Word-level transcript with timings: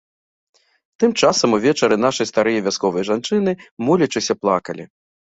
Тым 1.03 1.11
часам 1.25 1.49
увечары 1.59 1.95
нашы 2.05 2.23
старыя 2.31 2.65
вясковыя 2.71 3.07
жанчыны, 3.13 3.51
молячыся, 3.87 4.33
плакалі. 4.45 4.93